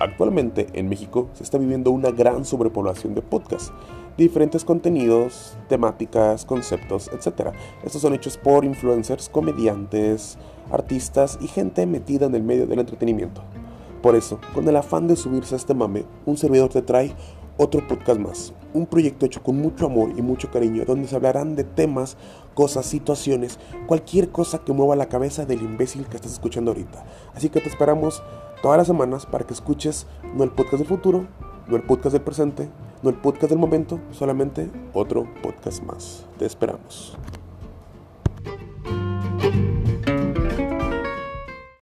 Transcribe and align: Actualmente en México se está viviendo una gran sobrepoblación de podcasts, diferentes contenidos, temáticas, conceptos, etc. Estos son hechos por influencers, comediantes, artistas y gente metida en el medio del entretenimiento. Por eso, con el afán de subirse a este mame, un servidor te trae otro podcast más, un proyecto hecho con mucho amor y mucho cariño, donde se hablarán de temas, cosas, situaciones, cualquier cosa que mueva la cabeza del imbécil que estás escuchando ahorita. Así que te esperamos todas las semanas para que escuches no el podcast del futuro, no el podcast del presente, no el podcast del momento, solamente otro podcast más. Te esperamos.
Actualmente 0.00 0.66
en 0.72 0.88
México 0.88 1.28
se 1.34 1.42
está 1.42 1.58
viviendo 1.58 1.90
una 1.90 2.10
gran 2.10 2.46
sobrepoblación 2.46 3.14
de 3.14 3.20
podcasts, 3.20 3.70
diferentes 4.16 4.64
contenidos, 4.64 5.58
temáticas, 5.68 6.46
conceptos, 6.46 7.10
etc. 7.12 7.50
Estos 7.84 8.00
son 8.00 8.14
hechos 8.14 8.38
por 8.38 8.64
influencers, 8.64 9.28
comediantes, 9.28 10.38
artistas 10.72 11.38
y 11.42 11.48
gente 11.48 11.84
metida 11.84 12.24
en 12.24 12.34
el 12.34 12.42
medio 12.42 12.66
del 12.66 12.78
entretenimiento. 12.78 13.42
Por 14.00 14.16
eso, 14.16 14.40
con 14.54 14.66
el 14.66 14.76
afán 14.76 15.06
de 15.06 15.16
subirse 15.16 15.54
a 15.54 15.58
este 15.58 15.74
mame, 15.74 16.06
un 16.24 16.38
servidor 16.38 16.70
te 16.70 16.80
trae 16.80 17.14
otro 17.58 17.86
podcast 17.86 18.18
más, 18.18 18.54
un 18.72 18.86
proyecto 18.86 19.26
hecho 19.26 19.42
con 19.42 19.58
mucho 19.58 19.84
amor 19.84 20.14
y 20.16 20.22
mucho 20.22 20.50
cariño, 20.50 20.86
donde 20.86 21.08
se 21.08 21.16
hablarán 21.16 21.56
de 21.56 21.64
temas, 21.64 22.16
cosas, 22.54 22.86
situaciones, 22.86 23.58
cualquier 23.86 24.30
cosa 24.30 24.60
que 24.64 24.72
mueva 24.72 24.96
la 24.96 25.10
cabeza 25.10 25.44
del 25.44 25.60
imbécil 25.60 26.06
que 26.06 26.16
estás 26.16 26.32
escuchando 26.32 26.70
ahorita. 26.70 27.04
Así 27.34 27.50
que 27.50 27.60
te 27.60 27.68
esperamos 27.68 28.22
todas 28.62 28.78
las 28.78 28.86
semanas 28.86 29.26
para 29.26 29.46
que 29.46 29.54
escuches 29.54 30.06
no 30.34 30.44
el 30.44 30.50
podcast 30.50 30.78
del 30.78 30.86
futuro, 30.86 31.26
no 31.66 31.76
el 31.76 31.82
podcast 31.82 32.12
del 32.12 32.22
presente, 32.22 32.68
no 33.02 33.10
el 33.10 33.16
podcast 33.16 33.50
del 33.50 33.58
momento, 33.58 34.00
solamente 34.10 34.70
otro 34.92 35.26
podcast 35.42 35.82
más. 35.82 36.26
Te 36.38 36.46
esperamos. 36.46 37.16